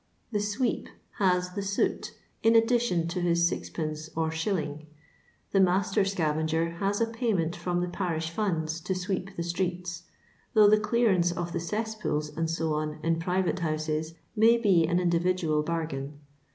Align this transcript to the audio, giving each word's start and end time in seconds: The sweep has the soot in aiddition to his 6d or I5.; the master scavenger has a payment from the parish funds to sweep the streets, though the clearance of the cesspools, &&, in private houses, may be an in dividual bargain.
The 0.31 0.39
sweep 0.39 0.89
has 1.19 1.51
the 1.53 1.61
soot 1.61 2.17
in 2.41 2.55
aiddition 2.55 3.07
to 3.09 3.21
his 3.21 3.47
6d 3.47 4.09
or 4.17 4.29
I5.; 4.31 4.87
the 5.51 5.59
master 5.59 6.03
scavenger 6.03 6.71
has 6.79 6.99
a 6.99 7.05
payment 7.05 7.55
from 7.55 7.81
the 7.81 7.87
parish 7.87 8.31
funds 8.31 8.79
to 8.79 8.95
sweep 8.95 9.35
the 9.35 9.43
streets, 9.43 10.05
though 10.55 10.67
the 10.67 10.79
clearance 10.79 11.31
of 11.31 11.53
the 11.53 11.59
cesspools, 11.59 12.31
&&, 12.31 12.33
in 13.03 13.19
private 13.19 13.59
houses, 13.59 14.15
may 14.35 14.57
be 14.57 14.87
an 14.87 14.99
in 14.99 15.11
dividual 15.11 15.61
bargain. 15.61 16.19